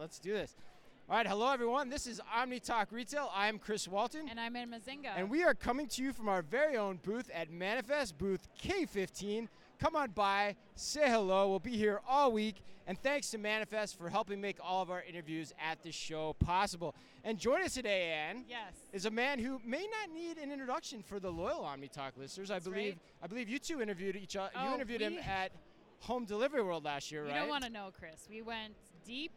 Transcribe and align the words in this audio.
let's 0.00 0.18
do 0.18 0.32
this. 0.32 0.56
All 1.10 1.16
right, 1.16 1.26
hello 1.26 1.52
everyone. 1.52 1.90
This 1.90 2.06
is 2.06 2.20
Omni 2.34 2.58
Talk 2.60 2.88
Retail. 2.90 3.30
I'm 3.34 3.58
Chris 3.58 3.86
Walton. 3.86 4.28
And 4.30 4.40
I'm 4.40 4.56
Anne 4.56 4.70
Mezzenga. 4.70 5.10
And 5.14 5.28
we 5.28 5.42
are 5.42 5.52
coming 5.54 5.88
to 5.88 6.02
you 6.02 6.12
from 6.14 6.26
our 6.28 6.40
very 6.40 6.78
own 6.78 6.98
booth 7.02 7.28
at 7.34 7.50
Manifest, 7.50 8.16
booth 8.16 8.48
K15. 8.62 9.48
Come 9.78 9.96
on 9.96 10.10
by, 10.12 10.56
say 10.74 11.06
hello. 11.10 11.50
We'll 11.50 11.58
be 11.58 11.76
here 11.76 12.00
all 12.08 12.32
week. 12.32 12.62
And 12.86 12.96
thanks 12.98 13.30
to 13.32 13.38
Manifest 13.38 13.98
for 13.98 14.08
helping 14.08 14.40
make 14.40 14.56
all 14.64 14.80
of 14.82 14.90
our 14.90 15.02
interviews 15.02 15.52
at 15.70 15.82
the 15.82 15.92
show 15.92 16.34
possible. 16.38 16.94
And 17.22 17.38
join 17.38 17.60
us 17.62 17.74
today, 17.74 18.10
Ann. 18.12 18.44
Yes. 18.48 18.72
Is 18.94 19.04
a 19.04 19.10
man 19.10 19.38
who 19.38 19.60
may 19.66 19.86
not 19.86 20.14
need 20.14 20.38
an 20.38 20.50
introduction 20.50 21.02
for 21.02 21.20
the 21.20 21.30
loyal 21.30 21.62
Omni 21.64 21.88
Talk 21.88 22.14
listeners. 22.16 22.50
I 22.50 22.58
believe 22.58 22.94
right. 22.94 22.98
I 23.22 23.26
believe 23.26 23.50
you 23.50 23.58
two 23.58 23.82
interviewed 23.82 24.16
each 24.16 24.34
other. 24.36 24.50
you 24.54 24.60
Oh, 24.70 24.74
interviewed 24.74 25.02
him 25.02 25.18
at 25.18 25.52
Home 26.00 26.24
Delivery 26.24 26.62
World 26.62 26.84
last 26.84 27.12
year, 27.12 27.22
You 27.24 27.28
right? 27.28 27.34
You 27.34 27.40
don't 27.42 27.48
want 27.50 27.64
to 27.64 27.70
know, 27.70 27.90
Chris. 27.98 28.26
We 28.30 28.40
went 28.42 28.74
deep, 29.04 29.32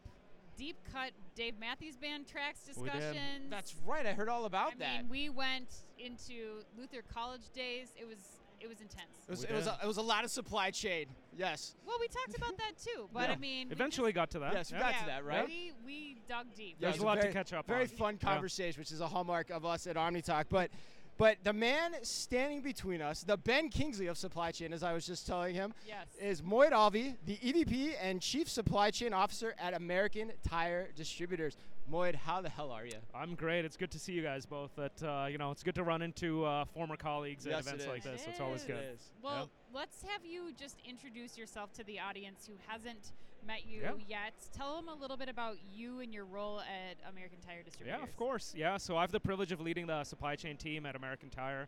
deep 0.57 0.77
cut 0.91 1.11
Dave 1.35 1.55
Matthews 1.59 1.95
Band 1.98 2.27
tracks 2.27 2.61
We 2.77 2.84
discussions. 2.89 3.49
That's 3.49 3.75
right. 3.85 4.05
I 4.05 4.13
heard 4.13 4.30
all 4.30 4.45
about 4.45 4.77
that. 4.80 4.85
I 4.85 4.98
that. 4.98 5.02
mean, 5.03 5.09
we 5.09 5.30
went 5.30 5.84
into 5.99 6.61
Luther 6.77 7.02
College 7.13 7.41
days. 7.53 7.94
It 7.99 8.07
was 8.07 8.39
it 8.59 8.70
was 8.70 8.80
intense. 8.80 9.20
it 9.27 9.31
was, 9.31 9.44
it 9.44 9.52
was, 9.52 9.67
a, 9.67 9.77
it 9.84 9.88
was 9.88 9.97
a 9.97 10.02
lot 10.02 10.23
of 10.23 10.31
supply 10.31 10.71
chain. 10.71 11.08
Yes. 11.38 11.75
well, 11.85 11.97
we 11.99 12.08
talked 12.08 12.38
about 12.38 12.55
that 12.58 12.71
too, 12.81 13.09
but 13.13 13.27
Yeah. 13.27 13.34
I 13.34 13.38
mean, 13.38 13.67
we 13.67 13.73
Eventually 13.73 14.13
got 14.13 14.30
to 14.31 14.39
that. 14.39 14.53
Yes, 14.53 14.71
we 14.71 14.77
yeah. 14.77 14.84
got 14.84 14.91
just- 14.91 15.03
to 15.03 15.05
that, 15.08 15.25
right? 15.25 15.45
We 15.45 15.73
we 15.85 16.17
dug 16.30 16.45
deep. 16.55 16.77
Yeah, 16.80 16.89
There's 16.89 17.02
a 17.02 17.05
lot 17.05 17.20
to 17.20 17.31
catch 17.33 17.52
up 17.52 17.67
Very 17.67 17.81
on. 17.81 17.88
fun 17.88 18.20
Yeah. 18.22 18.30
conversation, 18.30 18.80
which 18.80 18.91
is 18.94 19.02
a 19.02 19.08
hallmark 19.08 19.49
of 19.49 19.66
us 19.66 19.85
at 19.85 19.97
Omni 19.97 20.22
Talk. 20.22 20.47
But 20.49 20.72
but 21.17 21.38
the 21.44 21.53
man 21.53 21.94
standing 22.03 22.62
between 22.62 23.02
us, 23.02 23.23
the 23.23 23.38
Ben 23.38 23.70
Kingsley 23.70 24.08
of 24.08 24.17
supply 24.17 24.52
chain, 24.52 24.73
as 24.73 24.84
I 24.84 24.94
was 24.94 25.05
just 25.05 25.27
telling 25.27 25.53
him, 25.55 25.73
Yes. 25.88 26.08
is 26.20 26.41
Moid 26.41 26.72
Alwy, 26.72 27.16
the 27.26 27.38
EVP 27.38 27.94
and 28.02 28.22
Chief 28.22 28.49
Supply 28.49 28.89
Chain 28.91 29.13
Officer 29.13 29.53
at 29.59 29.73
American 29.73 30.31
Tire 30.48 30.89
Distributors. 30.95 31.55
Moyd, 31.91 32.16
how 32.16 32.41
the 32.41 32.49
hell 32.49 32.72
are 32.72 32.86
you? 32.86 32.95
I'm 33.13 33.36
great. 33.36 33.66
It's 33.66 33.75
good 33.75 33.91
to 33.91 34.00
see 34.00 34.14
you 34.14 34.22
guys 34.23 34.45
both. 34.45 34.72
That 34.75 35.03
uh, 35.03 35.28
you 35.30 35.38
know, 35.38 35.52
it's 35.52 35.64
good 35.64 35.75
to 35.75 35.84
run 35.84 36.02
into 36.02 36.45
uh, 36.45 36.66
former 36.66 36.95
colleagues 36.95 37.45
Yes, 37.45 37.67
at 37.67 37.73
events 37.73 37.88
like 37.88 38.03
this. 38.03 38.23
It 38.23 38.30
It's 38.30 38.39
always 38.39 38.64
good. 38.64 38.78
It 38.78 38.95
is. 38.95 39.11
Well, 39.22 39.50
let's 39.73 40.02
have 40.03 40.25
you 40.25 40.53
just 40.58 40.78
introduce 40.88 41.38
yourself 41.38 41.73
to 41.73 41.84
the 41.84 42.00
audience 42.00 42.47
who 42.47 42.53
hasn't 42.67 43.11
met 43.45 43.66
you 43.66 43.81
Yeah. 43.81 43.91
yet. 44.08 44.33
Tell 44.53 44.75
them 44.75 44.88
a 44.89 44.94
little 44.95 45.17
bit 45.17 45.30
about 45.30 45.58
you 45.73 45.99
and 45.99 46.13
your 46.13 46.25
role 46.25 46.61
at 46.61 46.97
American 47.09 47.39
Tire 47.39 47.63
Distributors. 47.63 48.00
Yeah, 48.00 48.03
of 48.03 48.16
course. 48.17 48.53
Yeah, 48.55 48.77
so 48.77 48.97
I 48.97 49.02
have 49.02 49.11
the 49.11 49.19
privilege 49.19 49.52
of 49.52 49.59
leading 49.61 49.88
the 49.88 50.03
supply 50.03 50.35
chain 50.35 50.58
team 50.58 50.85
at 50.85 50.95
American 50.95 51.30
Tire. 51.30 51.67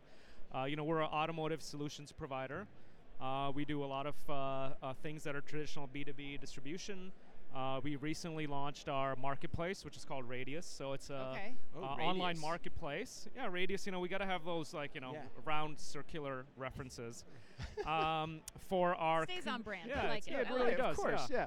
Uh, 0.54 0.64
you 0.64 0.76
know, 0.76 0.84
we're 0.84 1.00
an 1.00 1.10
automotive 1.12 1.62
solutions 1.62 2.12
provider. 2.12 2.66
Uh, 3.20 3.50
we 3.54 3.64
do 3.64 3.82
a 3.82 3.86
lot 3.86 4.06
of 4.06 4.14
uh, 4.28 4.32
uh, 4.82 4.92
things 5.02 5.24
that 5.24 5.34
are 5.34 5.40
traditional 5.40 5.88
B2B 5.88 6.40
distribution. 6.40 7.12
Uh, 7.54 7.80
we 7.82 7.96
recently 7.96 8.46
launched 8.46 8.86
our 8.88 9.16
marketplace, 9.16 9.82
which 9.84 9.96
is 9.96 10.04
called 10.04 10.28
Radius. 10.28 10.66
So 10.66 10.92
it's 10.92 11.08
a 11.08 11.30
Okay. 11.32 11.54
Oh, 11.74 11.82
uh, 11.84 11.86
online 12.02 12.38
marketplace. 12.38 13.28
Yeah, 13.34 13.48
Radius. 13.50 13.86
You 13.86 13.92
know, 13.92 14.00
we 14.00 14.08
got 14.08 14.18
to 14.18 14.26
have 14.26 14.44
those 14.44 14.74
like 14.74 14.94
you 14.94 15.00
know 15.00 15.12
Yeah. 15.14 15.22
round 15.46 15.80
circular 15.80 16.44
references 16.58 17.24
um, 17.86 18.40
for 18.68 18.94
our. 18.96 19.24
Stays 19.24 19.44
con- 19.44 19.54
on 19.54 19.62
brand. 19.62 19.88
Yeah, 19.88 20.02
I 20.02 20.08
like 20.08 20.26
it. 20.26 20.32
yeah, 20.32 20.40
it 20.40 20.48
really 20.50 20.60
like 20.64 20.72
it. 20.74 20.76
does. 20.78 20.98
Of 20.98 21.04
course, 21.04 21.28
yeah 21.30 21.36
yeah. 21.36 21.46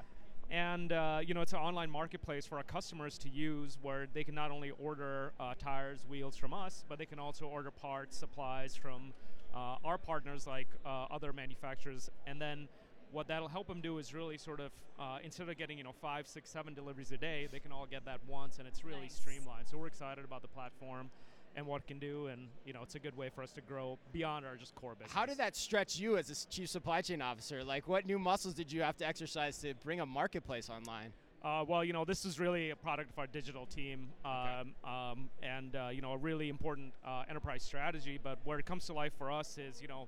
And 0.50 0.92
uh, 0.92 1.20
you 1.24 1.32
know 1.32 1.40
it's 1.40 1.52
an 1.52 1.58
online 1.58 1.90
marketplace 1.90 2.44
for 2.44 2.56
our 2.58 2.64
customers 2.64 3.16
to 3.18 3.28
use 3.28 3.78
where 3.80 4.06
they 4.12 4.24
can 4.24 4.34
not 4.34 4.50
only 4.50 4.72
order 4.78 5.32
uh, 5.38 5.54
tires 5.58 6.04
wheels 6.08 6.36
from 6.36 6.52
us 6.52 6.84
but 6.88 6.98
they 6.98 7.06
can 7.06 7.18
also 7.18 7.46
order 7.46 7.70
parts 7.70 8.16
supplies 8.16 8.74
from 8.74 9.12
uh, 9.54 9.76
our 9.84 9.98
partners 9.98 10.46
like 10.46 10.68
uh, 10.84 11.06
other 11.10 11.32
manufacturers. 11.32 12.08
And 12.26 12.40
then 12.40 12.68
what 13.10 13.26
that'll 13.26 13.48
help 13.48 13.66
them 13.66 13.80
do 13.80 13.98
is 13.98 14.14
really 14.14 14.38
sort 14.38 14.60
of 14.60 14.70
uh, 14.98 15.18
instead 15.24 15.48
of 15.48 15.56
getting 15.56 15.78
you 15.78 15.84
know 15.84 15.92
five 16.00 16.26
six 16.26 16.50
seven 16.50 16.74
deliveries 16.74 17.10
a 17.10 17.16
day 17.16 17.48
they 17.50 17.58
can 17.58 17.72
all 17.72 17.86
get 17.86 18.04
that 18.04 18.20
once 18.28 18.58
and 18.58 18.68
it's 18.68 18.84
really 18.84 19.02
Nice. 19.02 19.14
streamlined. 19.14 19.66
So 19.68 19.78
we're 19.78 19.88
excited 19.88 20.24
about 20.24 20.42
the 20.42 20.48
platform 20.48 21.10
and 21.56 21.66
what 21.66 21.86
can 21.86 21.98
do 21.98 22.26
and 22.28 22.48
you 22.64 22.72
know 22.72 22.80
it's 22.82 22.94
a 22.94 22.98
good 22.98 23.16
way 23.16 23.28
for 23.28 23.42
us 23.42 23.52
to 23.52 23.60
grow 23.60 23.98
beyond 24.12 24.46
our 24.46 24.56
just 24.56 24.74
core 24.74 24.94
business 24.94 25.12
How 25.12 25.26
did 25.26 25.38
that 25.38 25.56
stretch 25.56 25.98
you 25.98 26.16
as 26.16 26.30
a 26.30 26.48
chief 26.48 26.68
supply 26.68 27.02
chain 27.02 27.22
officer? 27.22 27.64
Like, 27.64 27.88
what 27.88 28.06
new 28.06 28.18
muscles 28.18 28.54
did 28.54 28.70
you 28.72 28.82
have 28.82 28.96
to 28.98 29.06
exercise 29.06 29.58
to 29.58 29.74
bring 29.82 30.00
a 30.00 30.06
marketplace 30.06 30.70
online? 30.70 31.12
Uh, 31.42 31.64
well, 31.66 31.82
you 31.82 31.92
know, 31.92 32.04
this 32.04 32.24
is 32.26 32.38
really 32.38 32.70
a 32.70 32.76
product 32.76 33.10
of 33.10 33.18
our 33.18 33.26
digital 33.26 33.64
team, 33.64 34.10
um, 34.26 34.74
um, 34.84 35.30
and 35.42 35.74
uh, 35.74 35.88
you 35.90 36.02
know, 36.02 36.12
a 36.12 36.18
really 36.18 36.50
important 36.50 36.92
uh, 37.04 37.22
enterprise 37.30 37.62
strategy. 37.62 38.18
But 38.22 38.38
where 38.44 38.58
it 38.58 38.66
comes 38.66 38.84
to 38.86 38.92
life 38.92 39.12
for 39.16 39.30
us 39.30 39.56
is, 39.56 39.80
you 39.80 39.88
know, 39.88 40.06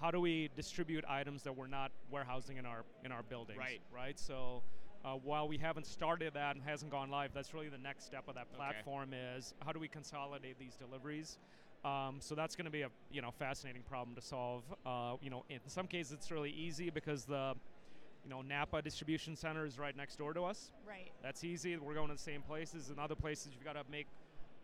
how 0.00 0.12
do 0.12 0.20
we 0.20 0.50
distribute 0.54 1.04
items 1.08 1.42
that 1.42 1.56
we're 1.56 1.66
not 1.66 1.90
warehousing 2.12 2.58
in 2.58 2.66
our 2.66 2.84
in 3.04 3.10
our 3.10 3.22
buildings? 3.24 3.58
Right. 3.58 3.80
Right. 3.92 4.18
So. 4.18 4.62
Uh, 5.08 5.14
while 5.22 5.48
we 5.48 5.56
haven't 5.56 5.86
started 5.86 6.34
that 6.34 6.54
and 6.54 6.64
hasn't 6.64 6.90
gone 6.90 7.10
live, 7.10 7.30
that's 7.32 7.54
really 7.54 7.68
the 7.68 7.78
next 7.78 8.04
step 8.04 8.24
of 8.28 8.34
that 8.34 8.52
platform. 8.54 9.14
Is 9.36 9.54
how 9.64 9.72
do 9.72 9.80
we 9.80 9.88
consolidate 9.88 10.58
these 10.58 10.76
deliveries? 10.76 11.38
Um, 11.84 12.16
so 12.20 12.34
that's 12.34 12.56
going 12.56 12.66
to 12.66 12.70
be 12.70 12.82
a 12.82 12.90
you 13.10 13.22
know 13.22 13.30
fascinating 13.30 13.82
problem 13.82 14.14
to 14.16 14.20
solve. 14.20 14.64
Uh, 14.84 15.14
you 15.22 15.30
know, 15.30 15.44
in 15.48 15.60
some 15.66 15.86
cases 15.86 16.12
it's 16.12 16.30
really 16.30 16.50
easy 16.50 16.90
because 16.90 17.24
the 17.24 17.54
you 18.24 18.30
know 18.30 18.42
Napa 18.42 18.82
distribution 18.82 19.34
center 19.34 19.64
is 19.64 19.78
right 19.78 19.96
next 19.96 20.16
door 20.16 20.34
to 20.34 20.42
us. 20.42 20.72
Right. 20.86 21.10
That's 21.22 21.42
easy. 21.42 21.76
We're 21.76 21.94
going 21.94 22.08
to 22.08 22.14
the 22.14 22.20
same 22.20 22.42
places. 22.42 22.90
In 22.90 22.98
other 22.98 23.14
places, 23.14 23.52
you've 23.54 23.64
got 23.64 23.74
to 23.74 23.90
make 23.90 24.08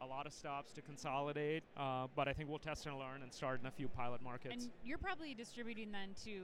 a 0.03 0.07
lot 0.07 0.27
of 0.27 0.33
stops 0.33 0.73
to 0.73 0.83
consolidate. 0.83 1.63
Uh, 1.77 2.07
but 2.15 2.29
I 2.29 2.35
think 2.35 2.51
we'll 2.51 2.59
test 2.59 2.85
and 2.87 2.99
learn 2.99 3.23
and 3.23 3.33
start 3.33 3.61
in 3.61 3.67
a 3.67 3.71
few 3.71 3.89
pilot 3.89 4.21
markets. 4.21 4.65
And 4.65 4.73
you're 4.85 4.99
probably 4.99 5.33
distributing 5.33 5.91
then 5.91 6.11
to 6.25 6.43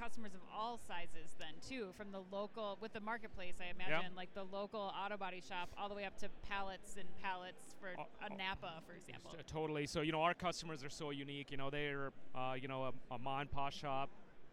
customers 0.00 0.32
of 0.34 0.40
all 0.56 0.78
sizes 0.78 1.34
then 1.38 1.52
too 1.68 1.88
from 1.96 2.10
the 2.10 2.20
local 2.32 2.78
with 2.80 2.92
the 2.92 3.00
marketplace 3.00 3.54
i 3.60 3.70
imagine 3.70 4.10
like 4.16 4.32
the 4.34 4.44
local 4.44 4.92
auto 5.04 5.16
body 5.16 5.42
shop 5.46 5.68
all 5.76 5.88
the 5.88 5.94
way 5.94 6.04
up 6.04 6.16
to 6.18 6.26
pallets 6.48 6.96
and 6.98 7.06
pallets 7.22 7.74
for 7.78 7.88
Oh, 7.98 8.06
a 8.26 8.30
napa 8.36 8.80
for 8.86 8.94
example 8.94 9.32
T- 9.32 9.42
totally. 9.46 9.86
So 9.86 10.00
you 10.00 10.12
know, 10.12 10.22
our 10.22 10.34
customers 10.34 10.82
are 10.84 10.90
so 10.90 11.10
unique. 11.10 11.50
You 11.50 11.56
know, 11.56 11.70
they're 11.70 12.12
uh, 12.34 12.54
you 12.60 12.68
know 12.68 12.84
a, 12.84 13.14
a 13.14 13.18
mom 13.18 13.40
and 13.42 13.50
pop 13.50 13.72
shop 13.72 14.08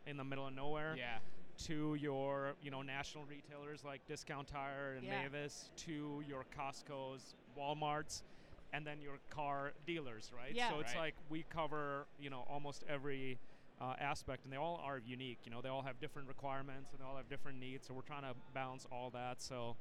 in 0.05 0.17
the 0.17 0.23
middle 0.23 0.47
of 0.47 0.53
nowhere. 0.55 0.95
Yeah. 0.97 1.17
To 1.67 1.95
your 1.95 2.55
you 2.61 2.71
know 2.71 2.81
national 2.81 3.25
retailers 3.25 3.83
like 3.83 4.01
Discount 4.07 4.47
Tire 4.47 4.93
and 4.97 5.05
Yeah. 5.05 5.23
Mavis, 5.23 5.69
to 5.85 6.23
your 6.27 6.45
Costco's, 6.57 7.35
WalMarts, 7.57 8.23
and 8.73 8.85
then 8.87 9.01
your 9.01 9.17
car 9.29 9.73
dealers, 9.85 10.31
right? 10.35 10.53
Yeah. 10.53 10.69
So 10.69 10.79
it's 10.79 10.93
Right. 10.93 10.99
like 11.01 11.15
we 11.29 11.45
cover 11.49 12.07
you 12.19 12.29
know 12.29 12.43
almost 12.49 12.83
every. 12.89 13.37
Uh, 13.79 13.93
aspect 13.99 14.43
and 14.43 14.51
they 14.51 14.57
all 14.57 14.81
are 14.83 14.99
unique 15.05 15.37
you 15.45 15.51
know 15.51 15.61
they 15.61 15.69
all 15.69 15.83
have 15.83 15.99
different 15.99 16.27
requirements 16.27 16.89
and 16.91 16.99
they 16.99 17.05
all 17.05 17.15
have 17.15 17.29
different 17.29 17.59
needs 17.59 17.85
so 17.85 17.93
we're 17.93 18.01
trying 18.01 18.23
to 18.23 18.33
balance 18.51 18.87
all 18.91 19.11
that 19.11 19.39
so 19.39 19.75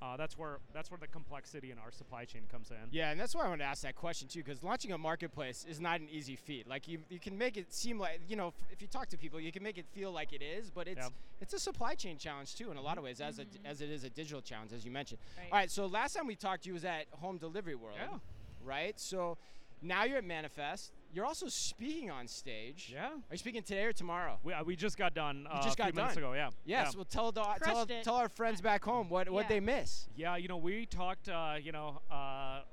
uh, 0.00 0.16
that's 0.16 0.38
where 0.38 0.60
that's 0.72 0.90
where 0.90 0.96
the 0.98 1.06
complexity 1.06 1.70
in 1.70 1.76
our 1.78 1.92
supply 1.92 2.24
chain 2.24 2.40
comes 2.50 2.70
in 2.70 2.76
Yeah, 2.90 3.10
and 3.10 3.20
that's 3.20 3.34
why 3.34 3.44
I 3.44 3.48
want 3.50 3.60
to 3.60 3.66
ask 3.66 3.82
that 3.82 3.96
question 3.96 4.28
too, 4.28 4.42
because 4.42 4.62
launching 4.62 4.92
a 4.92 4.98
marketplace 4.98 5.66
is 5.68 5.78
not 5.78 6.00
an 6.00 6.08
easy 6.10 6.36
feat. 6.36 6.66
Like 6.66 6.88
you, 6.88 7.00
you 7.10 7.20
can 7.20 7.36
make 7.36 7.58
it 7.58 7.72
seem 7.74 7.98
like 7.98 8.20
you 8.26 8.34
know, 8.34 8.48
f- 8.48 8.54
if 8.72 8.80
you 8.80 8.88
talk 8.88 9.08
to 9.10 9.18
people, 9.18 9.38
you 9.38 9.52
can 9.52 9.62
make 9.62 9.76
it 9.76 9.84
feel 9.92 10.10
like 10.10 10.32
it 10.32 10.40
is, 10.42 10.70
but 10.70 10.88
it's 10.88 10.98
Yeah. 10.98 11.08
it's 11.42 11.52
a 11.52 11.58
supply 11.58 11.94
chain 11.94 12.16
challenge 12.16 12.54
too 12.56 12.70
in 12.70 12.78
a 12.78 12.82
lot 12.82 12.96
of 12.96 13.04
ways, 13.04 13.20
as 13.20 13.38
a, 13.38 13.44
as 13.66 13.82
it 13.82 13.90
is 13.90 14.04
a 14.04 14.10
digital 14.10 14.40
challenge, 14.40 14.72
as 14.72 14.86
you 14.86 14.90
mentioned. 14.90 15.20
Right. 15.38 15.48
All 15.52 15.58
right, 15.58 15.70
so 15.70 15.84
last 15.86 16.14
time 16.16 16.26
we 16.26 16.34
talked, 16.34 16.64
you 16.64 16.72
was 16.72 16.84
at 16.86 17.04
Home 17.20 17.36
Delivery 17.36 17.74
World, 17.74 17.98
Yeah. 18.00 18.18
right? 18.64 18.98
So 18.98 19.36
now 19.82 20.04
you're 20.04 20.18
at 20.18 20.24
Manifest. 20.24 20.92
You're 21.14 21.24
also 21.24 21.46
speaking 21.46 22.10
on 22.10 22.26
stage. 22.26 22.90
Yeah. 22.92 23.06
Are 23.06 23.18
you 23.30 23.38
speaking 23.38 23.62
today 23.62 23.84
or 23.84 23.92
tomorrow? 23.92 24.38
We, 24.42 24.52
uh, 24.52 24.64
we 24.64 24.74
just 24.74 24.98
got 24.98 25.14
done. 25.14 25.46
Uh, 25.48 25.62
just 25.62 25.78
a 25.78 25.82
few 25.84 25.92
got 25.92 25.94
minutes 25.94 26.14
done. 26.16 26.24
ago. 26.24 26.32
Yeah. 26.32 26.50
Yes. 26.64 26.88
Yeah. 26.92 26.96
Well, 26.96 27.04
tell 27.04 27.30
the, 27.30 27.42
tell 27.62 27.86
tell 27.86 28.16
our 28.16 28.28
friends 28.28 28.60
back 28.60 28.84
home 28.84 29.08
what 29.08 29.30
what 29.30 29.42
Yeah. 29.44 29.48
they 29.48 29.60
miss. 29.60 30.08
yeah. 30.16 30.36
You 30.36 30.48
know, 30.48 30.56
we 30.56 30.86
talked. 30.86 31.28
Uh, 31.28 31.54
you 31.62 31.70
know, 31.70 32.00
uh, 32.10 32.14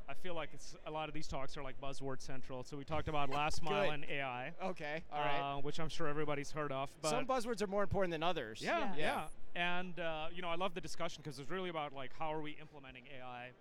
I 0.09 0.13
feel 0.23 0.33
like 0.33 0.49
it's 0.53 0.75
a 0.87 0.91
lot 0.91 1.07
of 1.07 1.13
these 1.13 1.27
talks 1.27 1.55
are 1.55 1.61
like 1.61 1.79
buzzword 1.79 2.19
central. 2.19 2.63
So 2.63 2.77
we 2.77 2.83
talked 2.83 3.07
about 3.07 3.29
last 3.41 3.61
mile 3.61 3.91
and 3.91 4.05
AI, 4.09 4.53
Okay. 4.63 5.03
All 5.13 5.19
right. 5.19 5.39
uh, 5.57 5.61
which 5.61 5.79
I'm 5.79 5.89
sure 5.89 6.07
everybody's 6.07 6.49
heard 6.51 6.71
of. 6.71 6.89
But 7.03 7.09
Some 7.09 7.27
buzzwords 7.27 7.61
are 7.61 7.67
more 7.67 7.83
important 7.83 8.11
than 8.11 8.23
others. 8.23 8.59
yeah, 8.61 8.93
Yeah. 8.97 9.27
yeah, 9.55 9.71
And 9.77 9.99
uh, 9.99 10.27
you 10.33 10.41
know, 10.41 10.49
I 10.49 10.55
love 10.55 10.73
the 10.73 10.81
discussion 10.81 11.21
because 11.23 11.37
it's 11.37 11.49
really 11.51 11.69
about 11.69 11.93
like 11.93 12.11
how 12.17 12.33
are 12.33 12.41
we 12.41 12.57
implementing 12.59 13.03
AI 13.19 13.51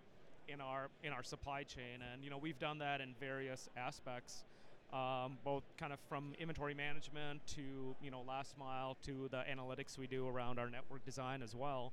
in 0.49 0.61
our 0.63 0.89
in 1.05 1.13
our 1.13 1.23
supply 1.23 1.65
chain, 1.65 2.01
and 2.13 2.25
you 2.25 2.31
know, 2.31 2.39
we've 2.39 2.59
done 2.59 2.79
that 2.79 3.03
in 3.03 3.15
various 3.21 3.69
aspects. 3.77 4.45
Um, 4.93 5.39
both 5.45 5.63
kind 5.79 5.93
of 5.93 6.01
from 6.09 6.35
inventory 6.41 6.75
management 6.75 7.47
to 7.55 7.95
you 8.03 8.11
know 8.11 8.23
last 8.27 8.59
mile 8.59 8.97
to 9.05 9.29
the 9.31 9.43
analytics 9.49 9.97
we 9.97 10.09
do 10.09 10.27
around 10.27 10.59
our 10.59 10.69
network 10.69 11.05
design 11.05 11.43
as 11.43 11.55
well, 11.55 11.93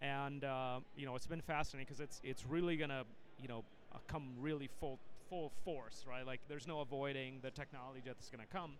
and 0.00 0.42
uh, 0.44 0.80
you 0.96 1.04
know 1.04 1.14
it's 1.14 1.26
been 1.26 1.42
fascinating 1.42 1.84
because 1.86 2.00
it's 2.00 2.20
it's 2.24 2.46
really 2.46 2.76
gonna 2.76 3.04
you 3.38 3.48
know 3.48 3.64
uh, 3.94 3.98
come 4.08 4.34
really 4.40 4.68
full 4.80 4.98
full 5.28 5.52
force 5.62 6.04
right? 6.08 6.26
Like 6.26 6.40
there's 6.48 6.66
no 6.66 6.80
avoiding 6.80 7.40
the 7.42 7.50
technology 7.50 8.00
that's 8.06 8.30
gonna 8.30 8.46
come, 8.50 8.72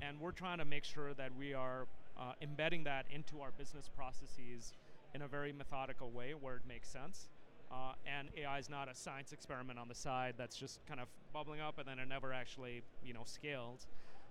and 0.00 0.20
we're 0.20 0.32
trying 0.32 0.58
to 0.58 0.64
make 0.64 0.84
sure 0.84 1.14
that 1.14 1.30
we 1.38 1.54
are 1.54 1.86
uh, 2.18 2.32
embedding 2.40 2.84
that 2.84 3.06
into 3.10 3.40
our 3.40 3.52
business 3.52 3.88
processes 3.88 4.72
in 5.14 5.22
a 5.22 5.28
very 5.28 5.52
methodical 5.52 6.10
way 6.10 6.32
where 6.34 6.56
it 6.56 6.62
makes 6.66 6.88
sense. 6.88 7.28
Uh, 7.70 7.92
and 8.04 8.28
AI 8.36 8.58
is 8.58 8.68
not 8.68 8.88
a 8.90 8.94
science 8.94 9.32
experiment 9.32 9.78
on 9.78 9.88
the 9.88 9.94
side. 9.94 10.34
That's 10.36 10.56
just 10.56 10.84
kind 10.86 11.00
of 11.00 11.08
bubbling 11.32 11.60
up 11.60 11.78
and 11.78 11.86
then 11.88 11.98
it 11.98 12.08
never 12.08 12.32
actually, 12.32 12.82
you 13.04 13.12
know, 13.14 13.22
scaled. 13.24 13.86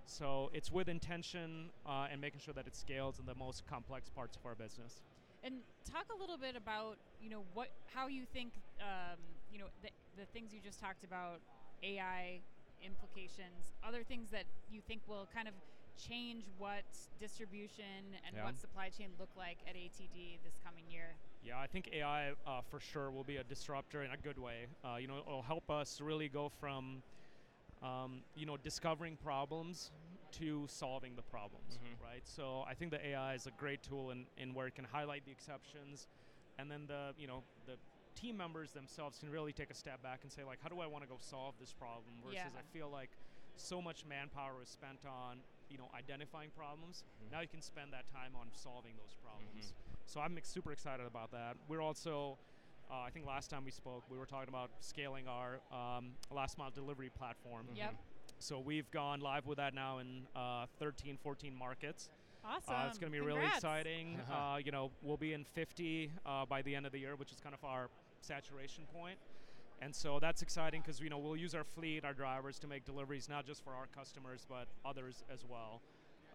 So 0.06 0.50
it's 0.52 0.70
with 0.70 0.88
intention 0.88 1.70
uh, 1.86 2.06
and 2.10 2.20
making 2.20 2.40
sure 2.40 2.54
that 2.54 2.66
it 2.66 2.74
scales 2.74 3.18
in 3.18 3.26
the 3.26 3.34
most 3.34 3.66
complex 3.66 4.08
parts 4.10 4.36
of 4.36 4.44
our 4.46 4.54
business. 4.54 5.02
And 5.44 5.54
talk 5.90 6.06
a 6.14 6.18
little 6.20 6.38
bit 6.38 6.54
about 6.56 6.98
you 7.20 7.30
know 7.30 7.42
what 7.54 7.68
how 7.94 8.06
you 8.06 8.24
think 8.32 8.52
um, 8.80 9.18
you 9.52 9.58
know 9.58 9.66
the, 9.82 9.90
the 10.18 10.26
things 10.32 10.52
you 10.52 10.60
just 10.62 10.78
talked 10.80 11.04
about 11.04 11.40
AI 11.82 12.40
implications, 12.82 13.74
other 13.86 14.02
things 14.02 14.30
that 14.30 14.44
you 14.70 14.80
think 14.86 15.02
will 15.08 15.28
kind 15.34 15.48
of 15.48 15.54
change 15.98 16.44
what 16.58 16.84
distribution 17.20 18.14
and 18.26 18.34
Yeah. 18.36 18.44
what 18.44 18.56
supply 18.58 18.88
chain 18.88 19.10
look 19.18 19.30
like 19.36 19.58
at 19.68 19.74
ATD 19.76 20.38
this 20.44 20.54
coming 20.64 20.84
year. 20.90 21.14
Yeah, 21.44 21.58
I 21.58 21.66
think 21.66 21.88
AI 21.92 22.30
uh, 22.46 22.60
for 22.70 22.78
sure 22.78 23.10
will 23.10 23.24
be 23.24 23.36
a 23.36 23.44
disruptor 23.44 24.02
in 24.02 24.10
a 24.12 24.16
good 24.16 24.38
way. 24.38 24.66
Uh, 24.84 24.96
you 24.96 25.08
know, 25.08 25.18
it'll 25.26 25.42
help 25.42 25.70
us 25.70 26.00
really 26.00 26.28
go 26.28 26.48
from, 26.60 27.02
um, 27.82 28.22
you 28.36 28.46
know, 28.46 28.56
discovering 28.56 29.16
problems 29.16 29.90
to 30.32 30.66
solving 30.68 31.16
the 31.16 31.22
problems, 31.22 31.78
Mhm. 31.78 32.00
right? 32.02 32.22
So 32.26 32.62
I 32.62 32.74
think 32.74 32.90
the 32.92 33.04
AI 33.08 33.34
is 33.34 33.46
a 33.46 33.50
great 33.50 33.82
tool 33.82 34.10
in, 34.12 34.26
in 34.36 34.54
where 34.54 34.66
it 34.68 34.74
can 34.74 34.84
highlight 34.84 35.24
the 35.24 35.32
exceptions, 35.32 36.06
and 36.58 36.70
then 36.70 36.86
the 36.86 37.12
you 37.18 37.26
know 37.26 37.42
the 37.66 37.76
team 38.14 38.36
members 38.36 38.72
themselves 38.72 39.18
can 39.18 39.28
really 39.30 39.52
take 39.52 39.70
a 39.70 39.74
step 39.74 40.00
back 40.02 40.20
and 40.22 40.30
say 40.32 40.44
like, 40.44 40.60
how 40.62 40.68
do 40.68 40.80
I 40.80 40.86
want 40.86 41.02
to 41.02 41.08
go 41.08 41.18
solve 41.18 41.54
this 41.58 41.72
problem? 41.72 42.14
Versus 42.22 42.36
Yeah. 42.36 42.58
I 42.58 42.62
feel 42.72 42.88
like 42.88 43.10
so 43.56 43.82
much 43.82 44.04
manpower 44.06 44.62
is 44.62 44.68
spent 44.68 45.04
on 45.04 45.42
you 45.72 45.78
know 45.78 45.88
identifying 45.96 46.50
problems. 46.56 47.02
Mhm. 47.02 47.32
Now 47.32 47.40
you 47.40 47.48
can 47.48 47.62
spend 47.62 47.92
that 47.92 48.06
time 48.12 48.36
on 48.36 48.48
solving 48.52 48.94
those 48.96 49.14
problems. 49.14 49.74
So 50.06 50.20
I'm 50.20 50.38
super 50.42 50.72
excited 50.72 51.06
about 51.06 51.30
that. 51.32 51.56
We're 51.68 51.80
also, 51.80 52.38
uh, 52.90 53.00
I 53.00 53.10
think 53.10 53.26
last 53.26 53.48
time 53.48 53.64
we 53.64 53.70
spoke, 53.70 54.02
we 54.10 54.18
were 54.18 54.26
talking 54.26 54.48
about 54.48 54.70
scaling 54.80 55.26
our 55.26 55.60
um, 55.72 56.12
last 56.30 56.58
mile 56.58 56.70
delivery 56.70 57.10
platform. 57.10 57.66
Yep. 57.74 57.94
So 58.38 58.58
we've 58.58 58.90
gone 58.90 59.20
live 59.20 59.46
with 59.46 59.56
that 59.58 59.72
now 59.74 59.98
in 59.98 60.26
uh, 60.36 60.66
13, 60.78 61.16
14 61.22 61.54
markets. 61.54 62.10
Awesome. 62.44 62.74
Uh, 62.74 62.86
it's 62.88 62.98
going 62.98 63.12
to 63.12 63.16
be 63.16 63.24
really 63.24 63.46
exciting. 63.46 64.18
Uh-huh. 64.20 64.32
Uh, 64.52 64.56
you 64.58 64.72
know, 64.72 64.90
we'll 65.02 65.16
be 65.16 65.32
in 65.32 65.44
50 65.44 66.10
uh, 66.26 66.44
by 66.44 66.60
the 66.62 66.74
end 66.74 66.84
of 66.84 66.92
the 66.92 66.98
year, 66.98 67.14
which 67.16 67.30
is 67.32 67.38
kind 67.40 67.54
of 67.54 67.64
our 67.64 67.88
saturation 68.20 68.84
point. 68.92 69.16
And 69.82 69.94
so 69.94 70.18
that's 70.20 70.42
exciting 70.42 70.80
because 70.80 71.00
you 71.00 71.10
know 71.10 71.18
we'll 71.18 71.36
use 71.36 71.54
our 71.54 71.64
fleet, 71.64 72.04
our 72.04 72.14
drivers 72.14 72.58
to 72.60 72.68
make 72.68 72.84
deliveries 72.84 73.28
not 73.28 73.46
just 73.46 73.64
for 73.64 73.70
our 73.70 73.86
customers 73.86 74.46
but 74.48 74.68
others 74.84 75.24
as 75.32 75.44
well. 75.48 75.82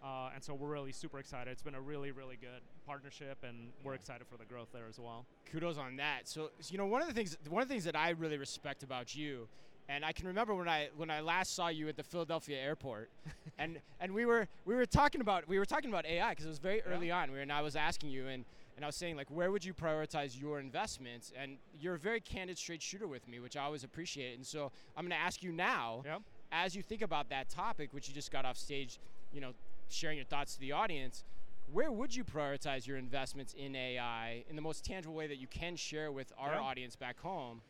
Uh, 0.04 0.30
and 0.34 0.44
so 0.44 0.54
we're 0.54 0.68
really 0.68 0.92
super 0.92 1.18
excited. 1.18 1.50
It's 1.50 1.62
been 1.62 1.74
a 1.74 1.80
really, 1.80 2.12
really 2.12 2.36
good 2.36 2.62
partnership, 2.86 3.38
and 3.42 3.70
we're 3.82 3.94
excited 3.94 4.28
for 4.28 4.36
the 4.36 4.44
growth 4.44 4.68
there 4.72 4.86
as 4.88 4.98
well. 5.00 5.26
kudos 5.50 5.76
on 5.76 5.96
that. 5.96 6.28
So, 6.28 6.50
you 6.70 6.78
know, 6.78 6.86
one 6.86 7.02
of 7.02 7.08
the 7.08 7.14
things 7.14 7.36
one 7.48 7.62
of 7.62 7.68
the 7.68 7.72
things 7.72 7.84
that 7.84 7.96
I 7.96 8.10
really 8.10 8.38
respect 8.38 8.82
about 8.82 9.16
you, 9.16 9.48
and 9.88 10.04
I 10.04 10.12
can 10.12 10.26
remember 10.26 10.54
when 10.54 10.68
I 10.68 10.88
when 10.96 11.10
I 11.10 11.20
last 11.20 11.54
saw 11.54 11.68
you 11.68 11.88
at 11.88 11.96
the 11.96 12.02
Philadelphia 12.02 12.58
airport, 12.58 13.10
and 13.58 13.78
and 14.00 14.12
we 14.12 14.26
were 14.26 14.46
we 14.64 14.74
were 14.74 14.86
talking 14.86 15.20
about 15.20 15.48
we 15.48 15.58
were 15.58 15.66
talking 15.66 15.90
about 15.90 16.06
AI 16.06 16.30
because 16.30 16.44
it 16.44 16.48
was 16.48 16.58
very 16.58 16.82
early 16.82 17.10
on. 17.10 17.30
We 17.30 17.36
were, 17.36 17.42
and 17.42 17.52
I 17.52 17.62
was 17.62 17.76
asking 17.76 18.10
you 18.10 18.28
and. 18.28 18.44
And 18.76 18.84
I 18.84 18.86
was 18.86 18.94
saying, 18.94 19.16
like, 19.16 19.28
where 19.28 19.50
would 19.50 19.64
you 19.64 19.74
prioritize 19.74 20.40
your 20.40 20.60
investments? 20.60 21.32
And 21.36 21.56
you're 21.80 21.96
a 21.96 21.98
very 21.98 22.20
candid, 22.20 22.56
straight 22.56 22.80
shooter 22.80 23.08
with 23.08 23.26
me, 23.26 23.40
which 23.40 23.56
I 23.56 23.64
always 23.64 23.82
appreciate. 23.82 24.36
And 24.36 24.46
so 24.46 24.70
I'm 24.96 25.02
going 25.04 25.10
to 25.10 25.16
ask 25.20 25.42
you 25.42 25.50
now, 25.50 26.02
Yeah. 26.06 26.18
as 26.52 26.76
you 26.76 26.82
think 26.84 27.02
about 27.02 27.28
that 27.30 27.48
topic, 27.48 27.92
which 27.92 28.06
you 28.08 28.14
just 28.14 28.30
got 28.30 28.44
off 28.44 28.56
stage, 28.56 29.00
you 29.32 29.40
know, 29.40 29.50
sharing 29.88 30.16
your 30.16 30.26
thoughts 30.26 30.54
to 30.54 30.60
the 30.60 30.70
audience, 30.70 31.24
where 31.72 31.90
would 31.90 32.14
you 32.14 32.22
prioritize 32.22 32.86
your 32.86 32.98
investments 32.98 33.52
in 33.58 33.74
AI 33.74 34.44
in 34.48 34.54
the 34.54 34.62
most 34.62 34.84
tangible 34.84 35.16
way 35.16 35.26
that 35.26 35.38
you 35.38 35.48
can 35.48 35.74
share 35.74 36.12
with 36.12 36.32
our 36.38 36.52
Yeah. 36.52 36.60
audience 36.60 36.94
back 36.94 37.18
home? 37.18 37.62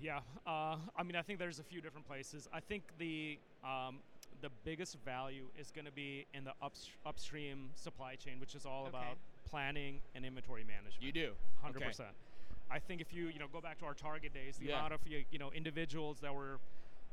Yeah, 0.00 0.20
uh, 0.46 0.76
I 0.96 1.02
mean, 1.04 1.16
I 1.16 1.22
think 1.22 1.38
there's 1.38 1.58
a 1.58 1.62
few 1.64 1.80
different 1.80 2.06
places. 2.06 2.48
I 2.52 2.60
think 2.60 2.82
the 2.98 3.38
um, 3.64 3.98
the 4.42 4.50
biggest 4.64 4.98
value 5.04 5.46
is 5.58 5.70
going 5.70 5.86
to 5.86 5.92
be 5.92 6.26
in 6.34 6.44
the 6.44 6.52
ups- 6.60 6.90
upstream 7.06 7.70
supply 7.74 8.14
chain, 8.16 8.34
which 8.38 8.54
is 8.54 8.66
all 8.66 8.82
Okay. 8.82 8.90
about 8.90 9.16
planning 9.48 10.00
and 10.14 10.24
inventory 10.26 10.64
management. 10.64 11.02
You 11.02 11.12
do. 11.12 11.32
hundred 11.62 11.78
Okay. 11.78 11.86
percent. 11.86 12.10
I 12.70 12.78
think 12.78 13.00
if 13.00 13.12
you 13.14 13.28
you 13.28 13.38
know 13.38 13.46
go 13.50 13.60
back 13.60 13.78
to 13.78 13.86
our 13.86 13.94
target 13.94 14.34
days, 14.34 14.58
the 14.58 14.66
Yeah. 14.66 14.78
amount 14.78 14.92
of 14.94 15.00
you 15.06 15.24
you 15.30 15.38
know 15.38 15.50
individuals 15.52 16.20
that 16.20 16.34
were 16.34 16.58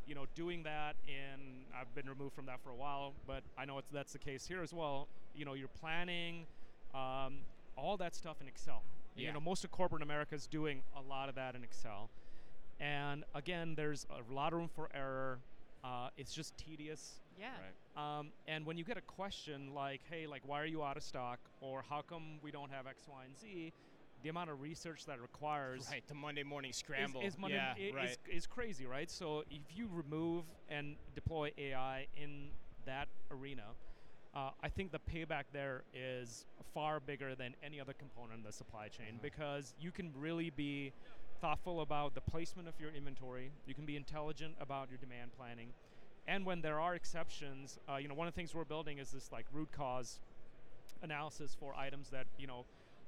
you 0.06 0.15
know 0.15 0.25
doing 0.36 0.63
that, 0.63 0.95
and 1.07 1.63
I've 1.74 1.94
been 1.95 2.09
removed 2.09 2.36
from 2.36 2.45
that 2.47 2.59
for 2.59 2.71
a 2.71 2.75
while, 2.75 3.13
but 3.25 3.44
I 3.57 3.63
know 3.65 3.77
it's 3.77 3.89
that's 3.91 4.12
the 4.12 4.19
case 4.19 4.45
here 4.45 4.62
as 4.62 4.74
well. 4.74 5.07
You 5.33 5.45
know, 5.45 5.53
you're 5.53 5.69
planning 5.79 6.45
um, 6.94 7.38
all 7.77 7.95
that 7.97 8.13
stuff 8.13 8.41
in 8.41 8.47
Excel. 8.50 8.83
Yeah. 9.15 9.27
You 9.27 9.33
know, 9.33 9.39
most 9.39 9.63
of 9.63 9.71
corporate 9.71 10.01
America 10.03 10.36
is 10.36 10.47
doing 10.47 10.81
a 10.97 11.01
lot 11.01 11.29
of 11.29 11.36
that 11.36 11.56
in 11.56 11.63
Excel, 11.63 12.09
and 12.79 13.23
again, 13.35 13.75
there's 13.75 14.05
a 14.09 14.33
lot 14.33 14.53
of 14.53 14.59
room 14.59 14.69
for 14.73 14.89
error. 14.93 15.39
Uh, 15.83 16.09
it's 16.17 16.33
just 16.33 16.57
tedious. 16.57 17.19
Yeah. 17.37 17.49
Um, 17.97 18.31
and 18.47 18.65
when 18.65 18.77
you 18.77 18.83
get 18.85 18.97
a 18.97 19.01
question 19.01 19.73
like, 19.73 20.01
"Hey, 20.09 20.27
like, 20.27 20.41
why 20.45 20.61
are 20.61 20.65
you 20.65 20.83
out 20.83 20.97
of 20.97 21.03
stock?" 21.03 21.39
or 21.61 21.81
"How 21.87 22.01
come 22.01 22.39
we 22.41 22.51
don't 22.51 22.71
have 22.71 22.87
X, 22.87 23.07
Y, 23.07 23.25
and 23.25 23.37
Z?" 23.37 23.73
the 24.21 24.29
amount 24.29 24.49
of 24.49 24.61
research 24.61 25.05
that 25.05 25.19
requires 25.19 25.89
Right, 25.91 26.07
the 26.07 26.13
Monday 26.13 26.43
morning 26.43 26.71
scramble. 26.71 27.19
is, 27.19 27.37
Monday- 27.37 27.57
yeah, 27.57 27.73
i- 27.75 27.79
is, 27.79 27.93
right. 27.93 28.17
is 28.31 28.47
crazy, 28.47 28.85
right? 28.85 29.11
So 29.11 29.43
if 29.51 29.75
you 29.75 29.89
remove 29.91 30.45
and 30.69 30.95
deploy 31.13 31.51
AI 31.57 32.07
in 32.15 32.51
that 32.85 33.09
arena, 33.31 33.75
uh, 34.33 34.51
I 34.61 34.69
think 34.69 34.93
the 34.93 34.99
payback 34.99 35.45
there 35.51 35.83
is 35.93 36.45
far 36.73 37.01
bigger 37.01 37.35
than 37.35 37.53
any 37.61 37.81
other 37.81 37.91
component 37.91 38.37
in 38.37 38.43
the 38.43 38.53
supply 38.53 38.87
chain 38.87 39.17
Mhm. 39.17 39.21
because 39.21 39.75
you 39.77 39.91
can 39.91 40.13
really 40.13 40.49
be 40.51 40.93
thoughtful 41.43 41.81
about 41.81 42.15
the 42.15 42.21
placement 42.21 42.69
of 42.69 42.73
your 42.79 42.89
inventory. 42.91 43.51
You 43.67 43.73
can 43.73 43.85
be 43.85 43.97
intelligent 43.97 44.55
about 44.61 44.87
your 44.89 44.97
demand 44.97 45.31
planning, 45.37 45.73
and 46.25 46.45
when 46.45 46.61
there 46.61 46.79
are 46.79 46.95
exceptions, 46.95 47.77
uh, 47.91 47.97
you 47.97 48.07
know, 48.07 48.13
one 48.13 48.27
of 48.29 48.33
the 48.33 48.37
things 48.39 48.55
we're 48.55 48.63
building 48.63 48.97
is 48.97 49.11
this 49.11 49.29
like 49.29 49.45
root 49.51 49.67
cause 49.73 50.21
analysis 51.01 51.53
for 51.59 51.75
items 51.75 52.09
that 52.11 52.27
you 52.39 52.47
know 52.47 52.63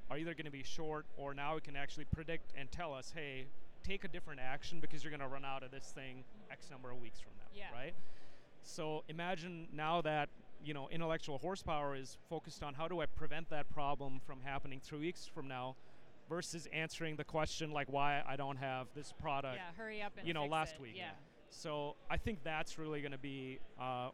are 0.09 0.17
either 0.17 0.33
going 0.33 0.43
to 0.45 0.51
be 0.51 0.63
short 0.63 1.05
or 1.15 1.33
now 1.33 1.55
it 1.55 1.63
can 1.63 1.77
actually 1.77 2.03
predict 2.13 2.51
and 2.57 2.69
tell 2.73 2.93
us, 2.93 3.13
hey, 3.15 3.45
take 3.85 4.03
a 4.03 4.07
different 4.09 4.41
action 4.41 4.81
because 4.81 5.01
you're 5.01 5.11
going 5.11 5.21
to 5.21 5.27
run 5.29 5.45
out 5.45 5.63
of 5.63 5.71
this 5.71 5.93
thing 5.95 6.25
X 6.51 6.69
number 6.69 6.91
of 6.91 6.99
weeks 6.99 7.21
from 7.21 7.31
now, 7.37 7.47
Yeah. 7.55 7.71
right? 7.73 7.93
So 8.63 9.05
imagine 9.07 9.69
now 9.71 10.01
that 10.01 10.27
you 10.61 10.73
know 10.73 10.89
intellectual 10.91 11.37
horsepower 11.37 11.95
is 11.95 12.17
focused 12.29 12.63
on 12.63 12.73
how 12.73 12.89
do 12.89 12.99
I 12.99 13.05
prevent 13.05 13.49
that 13.51 13.69
problem 13.69 14.19
from 14.27 14.41
happening 14.43 14.81
three 14.83 14.99
weeks 14.99 15.25
from 15.25 15.47
now, 15.47 15.77
versus 16.29 16.67
answering 16.73 17.15
the 17.15 17.23
question 17.23 17.71
like 17.71 17.91
why 17.91 18.21
I 18.27 18.35
don't 18.35 18.57
have 18.57 18.87
this 18.95 19.13
product. 19.21 19.55
yeah. 19.57 19.81
Hurry 19.81 20.01
up 20.01 20.13
and 20.17 20.27
you 20.27 20.33
know, 20.33 20.43
fix 20.43 20.51
last 20.51 20.75
it. 20.75 20.81
week. 20.81 20.93
Yeah. 20.97 21.11
So 21.49 21.95
I 22.09 22.17
think 22.17 22.39
that's 22.43 22.77
really 22.77 23.01
going 23.01 23.11
to 23.11 23.17
be. 23.17 23.59
Uh, 23.79 23.83
uh, 23.83 24.09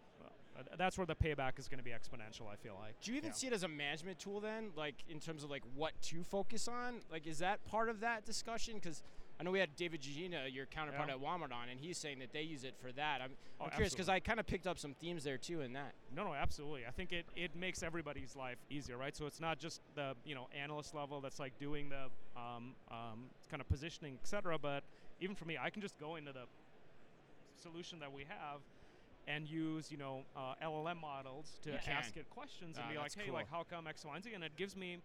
that's 0.77 0.97
where 0.97 1.07
the 1.07 1.15
payback 1.15 1.57
is 1.57 1.67
going 1.69 1.77
to 1.79 1.83
be 1.83 1.91
exponential. 1.91 2.47
I 2.51 2.55
feel 2.57 2.75
like. 2.79 2.99
Do 3.01 3.11
you 3.11 3.17
even 3.17 3.29
Yeah. 3.29 3.33
see 3.35 3.47
it 3.47 3.53
as 3.53 3.63
a 3.63 3.67
management 3.67 4.19
tool 4.19 4.39
then, 4.41 4.71
like 4.75 4.95
in 5.09 5.19
terms 5.19 5.43
of 5.43 5.49
like 5.49 5.63
what 5.75 5.93
to 6.03 6.23
focus 6.23 6.67
on? 6.67 6.99
Like, 7.11 7.25
is 7.25 7.39
that 7.39 7.63
part 7.65 7.87
of 7.89 8.01
that 8.01 8.25
discussion? 8.25 8.75
Because 8.75 9.01
I 9.41 9.43
know 9.43 9.49
we 9.49 9.57
had 9.57 9.75
David 9.75 10.01
Guggina, 10.03 10.53
your 10.53 10.67
counterpart 10.67 11.09
Yeah. 11.09 11.15
at 11.15 11.19
Walmart, 11.19 11.51
on, 11.51 11.67
and 11.67 11.79
he's 11.79 11.97
saying 11.97 12.19
that 12.19 12.31
they 12.31 12.43
use 12.43 12.63
it 12.63 12.75
for 12.79 12.91
that. 12.91 13.21
I'm, 13.23 13.31
Oh, 13.59 13.65
I'm 13.65 13.71
curious 13.71 13.91
because. 13.91 14.07
I 14.07 14.19
kind 14.19 14.39
of 14.39 14.45
picked 14.45 14.67
up 14.67 14.77
some 14.77 14.93
themes 14.93 15.23
there 15.23 15.39
too 15.39 15.61
in 15.61 15.73
that. 15.73 15.95
No, 16.15 16.23
no, 16.23 16.35
absolutely. 16.35 16.85
I 16.85 16.91
think 16.91 17.11
it, 17.11 17.25
it 17.35 17.55
makes 17.55 17.81
everybody's 17.81 18.35
life 18.35 18.59
easier, 18.69 18.97
right? 18.97 19.15
So 19.17 19.25
it's 19.25 19.39
not 19.39 19.57
just 19.57 19.81
the 19.95 20.15
you 20.25 20.35
know 20.35 20.47
analyst 20.55 20.93
level 20.93 21.21
that's 21.21 21.39
like 21.39 21.57
doing 21.57 21.89
the 21.89 22.03
um, 22.39 22.75
um, 22.91 23.31
kind 23.49 23.61
of 23.61 23.67
positioning, 23.67 24.19
et 24.21 24.27
cetera. 24.27 24.59
But 24.59 24.83
even 25.19 25.35
for 25.35 25.45
me, 25.45 25.57
I 25.59 25.71
can 25.71 25.81
just 25.81 25.97
go 25.99 26.17
into 26.17 26.31
the 26.33 26.43
solution 27.59 27.97
that 27.99 28.11
we 28.13 28.25
have 28.27 28.59
and 29.27 29.47
use 29.47 29.91
you 29.91 29.97
know 29.97 30.21
uh, 30.35 30.53
LLM 30.63 30.99
models 31.01 31.57
to 31.63 31.73
ask 31.89 32.15
it 32.15 32.29
questions 32.29 32.77
and 32.77 32.85
Ah, 32.87 32.91
be 32.91 32.97
like, 32.99 33.13
hey, 33.15 33.23
cool. 33.25 33.33
like 33.33 33.49
how 33.49 33.63
come 33.67 33.87
X, 33.87 34.05
Y, 34.05 34.13
and 34.15 34.23
Z, 34.23 34.33
and 34.35 34.43
it 34.43 34.55
gives 34.55 34.75
me 34.75 34.97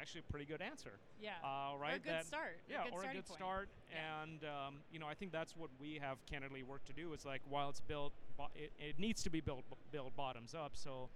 actually 0.00 0.20
a 0.26 0.32
pretty 0.32 0.46
good 0.46 0.62
answer, 0.62 0.92
Yeah. 1.20 1.32
uh, 1.44 1.76
right? 1.76 1.92
Or 1.92 1.96
a 1.96 1.98
good 1.98 2.12
that, 2.12 2.24
start. 2.26 2.56
yeah, 2.68 2.82
a 2.82 2.84
good 2.84 2.92
or 2.94 3.02
a 3.04 3.06
good 3.12 3.26
point. 3.26 3.38
start. 3.38 3.68
Yeah. 3.92 4.22
And 4.22 4.44
um, 4.44 4.74
you 4.90 4.98
know, 4.98 5.06
I 5.06 5.14
think 5.14 5.32
that's 5.32 5.56
what 5.56 5.70
we 5.80 5.98
have 6.00 6.18
candidly 6.26 6.62
worked 6.62 6.86
to 6.86 6.92
do. 6.92 7.12
Is 7.12 7.24
like 7.24 7.42
while 7.48 7.68
it's 7.68 7.80
built, 7.80 8.12
bo- 8.38 8.48
it, 8.54 8.72
it 8.78 8.98
needs 8.98 9.22
to 9.24 9.30
be 9.30 9.40
built 9.40 9.64
built 9.92 10.16
bottoms 10.16 10.54
up. 10.54 10.72
So 10.74 11.08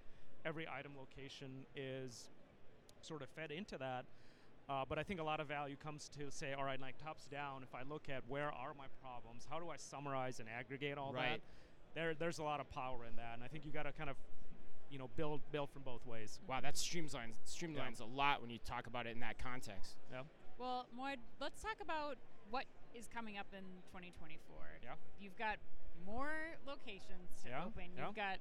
every 0.45 0.67
item 0.67 0.91
location 0.97 1.65
is 1.75 2.29
sort 3.01 3.21
of 3.21 3.29
fed 3.29 3.51
into 3.51 3.77
that. 3.79 4.05
Uh, 4.67 4.83
but 4.87 4.97
I 4.97 5.03
think 5.03 5.19
a 5.19 5.23
lot 5.23 5.39
of 5.39 5.47
value 5.47 5.75
comes 5.75 6.09
to 6.17 6.31
say, 6.31 6.53
all 6.53 6.63
right, 6.63 6.81
like 6.81 6.97
tops 6.97 7.25
down. 7.27 7.61
If 7.61 7.75
I 7.75 7.83
look 7.87 8.09
at 8.09 8.23
where 8.27 8.51
are 8.51 8.73
my 8.77 8.85
problems, 9.01 9.45
how 9.49 9.59
do 9.59 9.69
I 9.69 9.77
summarize 9.77 10.39
and 10.39 10.49
aggregate 10.49 10.97
all 10.97 11.13
Right. 11.13 11.39
that? 11.39 11.41
There, 11.93 12.13
there's 12.15 12.39
a 12.39 12.43
lot 12.43 12.59
of 12.59 12.67
power 12.71 13.05
in 13.07 13.15
that, 13.17 13.35
and 13.35 13.43
I 13.43 13.47
think 13.47 13.63
you 13.63 13.71
got 13.71 13.83
to 13.83 13.91
kind 13.93 14.09
of, 14.09 14.17
you 14.95 14.99
know, 14.99 15.09
build 15.17 15.41
build 15.51 15.69
from 15.71 15.81
both 15.81 16.05
ways. 16.07 16.39
Wow, 16.47 16.61
that 16.61 16.75
streamlines 16.75 17.35
streamlines 17.45 17.99
a 17.99 18.05
lot 18.05 18.39
when 18.41 18.49
you 18.49 18.59
talk 18.65 18.87
about 18.87 19.05
it 19.05 19.09
in 19.13 19.19
that 19.19 19.37
context. 19.37 19.97
Yeah. 20.09 20.21
Well, 20.57 20.85
Moid, 20.97 21.17
let's 21.41 21.61
talk 21.61 21.75
about 21.81 22.15
what 22.49 22.63
is 22.97 23.09
coming 23.13 23.37
up 23.37 23.47
in 23.51 23.59
2024. 23.91 24.55
Yeah. 24.81 24.91
You've 25.19 25.37
got 25.37 25.57
more 26.05 26.31
locations 26.65 27.27
to 27.43 27.49
Yeah, 27.49 27.65
open. 27.65 27.91
yeah. 27.97 28.05
You've 28.05 28.15
got 28.15 28.37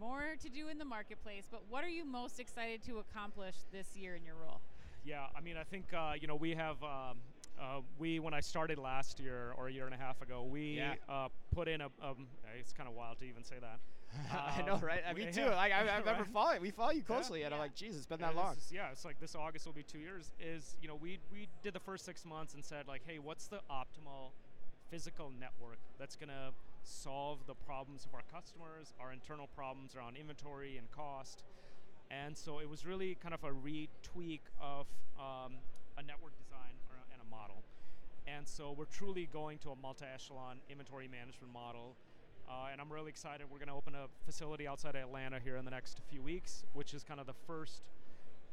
more 0.00 0.36
to 0.40 0.48
do 0.48 0.68
in 0.68 0.78
the 0.78 0.84
marketplace. 0.86 1.44
But 1.50 1.60
what 1.68 1.84
are 1.84 1.90
you 1.90 2.06
most 2.06 2.40
excited 2.40 2.82
to 2.84 3.00
accomplish 3.04 3.56
this 3.70 3.94
year 3.94 4.14
in 4.14 4.24
your 4.24 4.36
role? 4.36 4.62
Yeah, 5.04 5.26
I 5.36 5.42
mean, 5.42 5.58
I 5.58 5.64
think 5.64 5.92
uh, 5.92 6.14
you 6.18 6.26
know 6.26 6.36
we 6.36 6.54
have 6.54 6.82
um, 6.82 7.18
uh, 7.60 7.80
we 7.98 8.18
when 8.20 8.34
I 8.34 8.40
started 8.40 8.78
last 8.78 9.18
year 9.20 9.52
or 9.56 9.68
a 9.68 9.72
year 9.72 9.86
and 9.86 9.94
a 9.94 9.98
half 9.98 10.20
ago, 10.22 10.42
we 10.44 10.76
Yeah. 10.76 10.94
uh, 11.08 11.28
put 11.54 11.68
in 11.68 11.80
a. 11.80 11.86
Um, 12.02 12.26
it's 12.58 12.72
kind 12.72 12.88
of 12.88 12.94
wild 12.94 13.18
to 13.20 13.24
even 13.26 13.42
say 13.44 13.56
that. 13.60 13.80
I 14.58 14.62
know, 14.62 14.76
right? 14.76 15.02
I 15.08 15.12
we- 15.12 15.24
mean, 15.24 15.32
too. 15.38 15.42
yeah, 15.42 15.54
Like, 15.56 15.72
I, 15.72 15.80
I 15.94 15.98
remember 15.98 16.22
right? 16.22 16.26
following. 16.32 16.62
We 16.62 16.70
follow 16.70 16.92
you 16.92 17.02
closely, 17.02 17.42
and 17.42 17.52
I'm 17.52 17.60
like, 17.60 17.74
Jesus, 17.74 17.98
it's 17.98 18.06
been 18.06 18.20
Yeah, 18.20 18.28
that 18.28 18.36
long. 18.36 18.56
is- 18.56 18.70
yeah, 18.72 18.90
it's 18.90 19.04
like 19.04 19.20
this 19.20 19.34
August 19.34 19.66
will 19.66 19.72
be 19.74 19.82
two 19.82 19.98
years. 19.98 20.30
Is 20.40 20.76
you 20.80 20.88
know 20.88 20.94
we 20.96 21.18
we 21.32 21.48
did 21.62 21.74
the 21.74 21.80
first 21.80 22.04
six 22.04 22.24
months 22.24 22.54
and 22.54 22.64
said 22.64 22.86
like, 22.88 23.02
hey, 23.06 23.18
what's 23.18 23.46
the 23.48 23.60
optimal 23.70 24.30
physical 24.90 25.30
network 25.38 25.78
that's 25.98 26.16
gonna 26.16 26.52
solve 26.84 27.40
the 27.46 27.54
problems 27.54 28.06
of 28.06 28.14
our 28.14 28.22
customers, 28.32 28.94
our 28.98 29.12
internal 29.12 29.46
problems 29.54 29.94
around 29.94 30.16
inventory 30.16 30.78
and 30.78 30.90
cost, 30.90 31.42
and 32.10 32.34
so 32.36 32.60
it 32.60 32.68
was 32.68 32.86
really 32.86 33.14
kind 33.16 33.34
of 33.34 33.44
a 33.44 33.50
retweak 33.52 34.40
of 34.58 34.86
um, 35.18 35.52
a 35.98 36.02
network 36.02 36.32
design 36.38 36.72
or, 36.88 36.96
and 37.12 37.20
a 37.20 37.28
model. 37.30 37.62
And 38.38 38.46
so 38.46 38.72
we're 38.78 38.84
truly 38.84 39.28
going 39.32 39.58
to 39.58 39.70
a 39.70 39.76
multi-echelon 39.82 40.58
inventory 40.70 41.08
management 41.08 41.52
model. 41.52 41.96
Uh, 42.48 42.68
and 42.70 42.80
I'm 42.80 42.90
really 42.90 43.08
excited. 43.10 43.48
We're 43.50 43.58
going 43.58 43.68
to 43.68 43.74
open 43.74 43.96
a 43.96 44.06
facility 44.24 44.66
outside 44.68 44.94
of 44.94 45.02
Atlanta 45.02 45.40
here 45.42 45.56
in 45.56 45.64
the 45.64 45.72
next 45.72 46.00
few 46.08 46.22
weeks, 46.22 46.64
which 46.72 46.94
is 46.94 47.02
kind 47.02 47.18
of 47.18 47.26
the 47.26 47.34
first, 47.48 47.90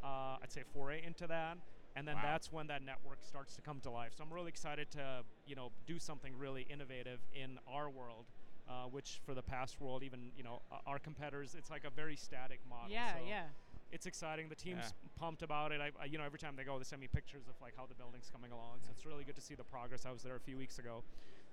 uh, 0.03 0.37
I'd 0.41 0.51
say, 0.51 0.63
foray 0.73 1.03
into 1.05 1.27
that. 1.27 1.59
And 1.95 2.07
then 2.07 2.15
Wow. 2.15 2.23
that's 2.23 2.51
when 2.51 2.65
that 2.67 2.81
network 2.81 3.19
starts 3.23 3.55
to 3.57 3.61
come 3.61 3.79
to 3.81 3.91
life. 3.91 4.13
So 4.17 4.23
I'm 4.23 4.33
really 4.33 4.49
excited 4.49 4.89
to, 4.91 5.23
you 5.45 5.55
know, 5.55 5.71
do 5.85 5.99
something 5.99 6.35
really 6.35 6.63
innovative 6.63 7.19
in 7.33 7.59
our 7.67 7.87
world, 7.87 8.25
uh, 8.67 8.85
which 8.85 9.21
for 9.23 9.35
the 9.35 9.43
past 9.43 9.79
world, 9.79 10.01
even 10.01 10.31
you 10.35 10.43
know, 10.43 10.63
our 10.87 10.97
competitors, 10.97 11.55
it's 11.55 11.69
like 11.69 11.85
a 11.85 11.91
very 11.91 12.15
static 12.15 12.59
model. 12.67 12.89
Yeah, 12.89 13.13
so 13.13 13.19
yeah. 13.25 13.43
It's 13.91 14.05
exciting. 14.05 14.49
The 14.49 14.55
team's 14.55 14.83
Yeah. 14.85 15.09
pumped 15.19 15.41
about 15.41 15.71
it. 15.71 15.79
I, 15.81 15.91
I, 16.01 16.05
you 16.05 16.17
know, 16.17 16.23
every 16.25 16.39
time 16.39 16.55
they 16.55 16.63
go, 16.63 16.77
they 16.77 16.83
send 16.83 16.99
me 17.01 17.07
pictures 17.07 17.47
of 17.47 17.53
like 17.61 17.75
how 17.77 17.85
the 17.85 17.95
building's 17.95 18.29
coming 18.29 18.51
along. 18.51 18.79
So 18.83 18.89
it's 18.91 19.05
really 19.05 19.23
good 19.23 19.35
to 19.35 19.41
see 19.41 19.55
the 19.55 19.63
progress. 19.63 20.05
I 20.05 20.11
was 20.11 20.21
there 20.23 20.35
a 20.35 20.39
few 20.39 20.57
weeks 20.57 20.79
ago, 20.79 21.03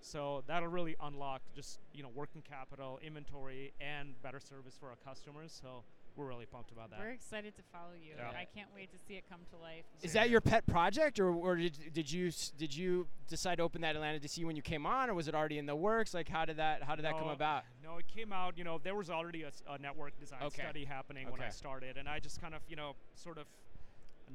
so 0.01 0.43
that'll 0.47 0.69
really 0.69 0.97
unlock 1.01 1.43
just 1.55 1.79
you 1.93 2.03
know 2.03 2.11
working 2.15 2.43
capital, 2.43 2.99
inventory, 3.03 3.73
and 3.81 4.21
better 4.23 4.41
service 4.41 4.75
for 4.79 4.89
our 4.89 4.97
customers. 5.05 5.53
So 5.63 5.85
we're 6.17 6.27
really 6.27 6.47
pumped 6.47 6.73
about 6.73 6.91
that. 6.91 6.99
We're 7.01 7.11
excited 7.11 7.55
to 7.57 7.63
follow 7.73 7.95
you. 7.95 8.13
Yeah. 8.17 8.29
I 8.31 8.47
can't 8.55 8.69
wait 8.75 8.93
to 8.93 8.99
see 8.99 9.15
it 9.15 9.25
come 9.29 9.41
to 9.51 9.57
life. 9.57 9.85
Is 10.03 10.13
Same 10.13 10.23
that 10.23 10.31
your 10.31 10.41
pet 10.41 10.67
project, 10.67 11.19
or, 11.19 11.33
or 11.33 11.57
did, 11.57 11.79
did 11.93 12.11
you 12.11 12.31
did 12.59 12.75
you 12.75 13.07
decide 13.29 13.57
to 13.57 13.63
open 13.63 13.81
that 13.83 13.97
Atlanta 13.97 14.19
DC 14.19 14.45
when 14.45 14.57
you 14.57 14.63
came 14.63 14.87
on, 14.87 15.09
or 15.09 15.15
was 15.15 15.29
it 15.29 15.35
already 15.35 15.59
in 15.59 15.67
the 15.67 15.77
works? 15.77 16.15
Like, 16.15 16.29
how 16.29 16.45
did 16.45 16.57
that 16.57 16.83
how 16.83 16.95
did 16.95 17.05
that 17.05 17.19
come 17.19 17.29
about? 17.29 17.65
No, 17.83 17.99
it 17.99 18.07
came 18.09 18.33
out. 18.33 18.59
You 18.59 18.65
know, 18.65 18.79
there 18.83 18.95
was 18.95 19.11
already 19.11 19.45
a 19.45 19.79
network 19.79 20.19
design 20.21 20.41
Okay. 20.43 20.63
study 20.63 20.85
happening 20.85 21.31
when 21.31 21.41
I 21.41 21.49
started, 21.51 21.97
and 21.97 22.09
I 22.09 22.19
just 22.19 22.41
kind 22.41 22.55
of, 22.55 22.61
you 22.69 22.77
know, 22.77 22.95
sort 23.15 23.39
of 23.39 23.47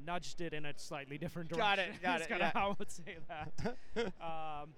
nudged 0.06 0.40
it 0.40 0.52
in 0.52 0.66
a 0.66 0.72
slightly 0.76 1.18
different 1.18 1.50
direction. 1.50 1.66
Got 1.66 1.78
it, 1.78 1.86
got 2.02 2.18
That's 2.18 2.24
it, 2.24 2.28
kind 2.28 2.42
of 2.42 2.52
yeah. 2.54 2.60
how 2.60 2.70
I 2.70 2.74
would 2.78 2.90
say 2.90 3.16
that. 3.28 3.76
um, 4.22 4.70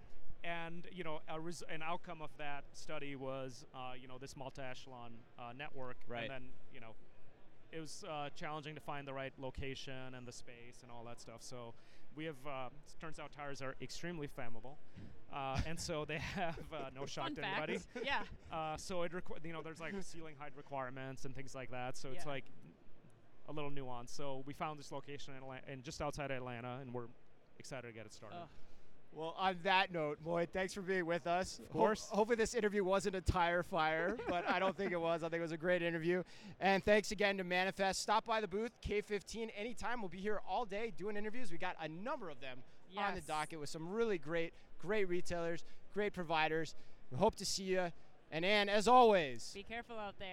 and 0.44 0.86
you 0.92 1.04
know, 1.04 1.20
a 1.28 1.38
res- 1.40 1.62
an 1.68 1.82
outcome 1.82 2.20
of 2.22 2.30
that 2.38 2.64
study 2.72 3.16
was, 3.16 3.64
uh, 3.74 3.92
you 4.00 4.08
know, 4.08 4.18
this 4.18 4.36
multi-echelon 4.36 5.12
uh, 5.38 5.52
network, 5.56 5.96
Right. 6.08 6.22
and 6.22 6.30
then 6.30 6.42
you 6.72 6.80
know, 6.80 6.94
it 7.72 7.80
was 7.80 8.04
uh, 8.08 8.30
challenging 8.34 8.74
to 8.74 8.80
find 8.80 9.06
the 9.06 9.12
right 9.12 9.32
location 9.38 10.14
and 10.16 10.26
the 10.26 10.32
space 10.32 10.82
and 10.82 10.90
all 10.90 11.04
that 11.04 11.20
stuff. 11.20 11.42
So 11.42 11.74
we 12.16 12.24
have. 12.24 12.36
Uh, 12.46 12.66
s- 12.86 12.96
turns 13.00 13.18
out 13.18 13.30
tires 13.32 13.62
are 13.62 13.76
extremely 13.80 14.26
flammable, 14.28 14.74
uh, 15.32 15.60
and 15.66 15.78
so 15.78 16.04
they 16.04 16.18
have 16.34 16.58
uh, 16.72 16.90
no 16.94 17.06
shock 17.06 17.26
Fun 17.26 17.34
to 17.36 17.42
fact. 17.42 17.68
anybody. 17.70 17.78
yeah. 18.04 18.22
Uh, 18.52 18.76
so 18.76 19.02
it 19.02 19.12
requ- 19.12 19.44
you 19.44 19.52
know 19.52 19.62
there's 19.62 19.80
like 19.80 19.94
ceiling 20.00 20.34
height 20.38 20.52
requirements 20.56 21.24
and 21.24 21.34
things 21.36 21.54
like 21.54 21.70
that. 21.70 21.96
So 21.96 22.08
it's 22.12 22.26
like 22.26 22.44
a 23.48 23.52
little 23.52 23.70
nuance. 23.70 24.10
So 24.12 24.42
we 24.46 24.52
found 24.54 24.78
this 24.78 24.90
location 24.92 25.34
in 25.34 25.42
Atlanta, 25.42 25.62
and 25.68 25.82
just 25.84 26.00
outside 26.02 26.30
Atlanta, 26.30 26.78
and 26.80 26.92
we're 26.92 27.06
excited 27.58 27.86
to 27.86 27.92
get 27.92 28.06
it 28.06 28.12
started. 28.12 28.38
Ugh. 29.12 29.18
Well, 29.18 29.34
on 29.38 29.56
that 29.64 29.92
note, 29.92 30.18
Moy, 30.24 30.46
thanks 30.52 30.72
for 30.72 30.82
being 30.82 31.06
with 31.06 31.26
us. 31.26 31.58
Of 31.58 31.70
course. 31.70 32.08
hopefully, 32.10 32.36
this 32.36 32.54
interview 32.54 32.84
wasn't 32.84 33.16
a 33.16 33.20
tire 33.20 33.62
fire, 33.62 34.16
but 34.28 34.48
I 34.48 34.58
don't 34.58 34.76
think 34.76 34.92
it 34.92 35.00
was. 35.00 35.22
I 35.22 35.28
think 35.28 35.40
it 35.40 35.42
was 35.42 35.52
a 35.52 35.56
great 35.56 35.82
interview. 35.82 36.22
And 36.60 36.84
thanks 36.84 37.10
again 37.10 37.36
to 37.38 37.44
Manifest. 37.44 38.00
Stop 38.00 38.24
by 38.26 38.40
the 38.40 38.48
booth, 38.48 38.72
K15, 38.86 39.50
anytime. 39.56 40.00
We'll 40.00 40.08
be 40.08 40.18
here 40.18 40.40
all 40.48 40.64
day 40.64 40.92
doing 40.96 41.16
interviews. 41.16 41.50
We 41.50 41.58
got 41.58 41.76
a 41.80 41.88
number 41.88 42.30
of 42.30 42.40
them 42.40 42.58
on 42.96 43.14
the 43.14 43.20
docket 43.20 43.60
with 43.60 43.68
some 43.68 43.88
really 43.88 44.18
great, 44.18 44.52
great 44.78 45.08
retailers, 45.08 45.64
great 45.92 46.12
providers. 46.12 46.74
We 47.10 47.18
hope 47.18 47.34
to 47.36 47.44
see 47.44 47.64
you. 47.64 47.92
And 48.32 48.44
Ann, 48.44 48.68
as 48.68 48.86
always, 48.86 49.50
Be 49.52 49.64
careful 49.64 49.98
out 49.98 50.14
there. 50.18 50.28